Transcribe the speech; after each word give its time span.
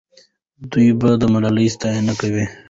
دوی 0.71 0.87
به 0.99 1.09
د 1.21 1.23
ملالۍ 1.33 1.67
ستاینه 1.75 2.13
کوي. 2.21 2.45